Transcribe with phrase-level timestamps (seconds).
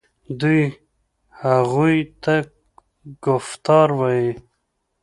[0.39, 0.61] دوی
[1.41, 2.35] هغوی ته
[3.25, 4.31] کفتار وايي.